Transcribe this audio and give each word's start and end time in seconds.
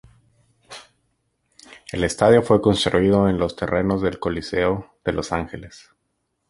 El 1.91 2.03
estadio 2.03 2.41
fue 2.41 2.59
construido 2.59 3.29
en 3.29 3.37
los 3.37 3.55
terrenos 3.55 4.01
del 4.01 4.17
Coliseo 4.17 4.95
de 5.05 5.13
Los 5.13 5.31
Ángeles. 5.31 5.91